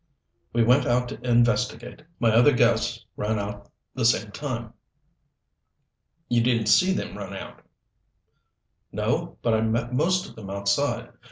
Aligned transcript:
"We 0.51 0.63
went 0.63 0.87
out 0.87 1.09
to 1.09 1.21
investigate. 1.21 2.01
My 2.19 2.31
other 2.31 2.53
guests 2.53 3.05
ran 3.15 3.37
out 3.37 3.69
the 3.93 4.03
same 4.03 4.31
time." 4.31 4.73
"You 6.27 6.41
didn't 6.41 6.69
see 6.69 6.91
them 6.91 7.15
run 7.15 7.35
out?" 7.35 7.61
"No, 8.91 9.37
but 9.43 9.53
I 9.53 9.61
met 9.61 9.93
most 9.93 10.27
of 10.27 10.35
them 10.35 10.49
outside. 10.49 11.09